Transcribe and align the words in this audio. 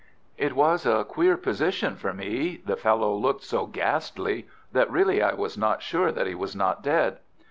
It 0.35 0.53
was 0.55 0.87
a 0.87 1.03
queer 1.03 1.37
position 1.37 1.95
for 1.95 2.11
me. 2.11 2.59
The 2.65 2.75
fellow 2.75 3.13
looked 3.13 3.43
so 3.43 3.67
ghastly, 3.67 4.47
that 4.71 4.89
really 4.89 5.21
I 5.21 5.35
was 5.35 5.59
not 5.59 5.83
sure 5.83 6.11
that 6.11 6.25
he 6.25 6.33
was 6.33 6.55
not 6.55 6.81
dead. 6.81 7.19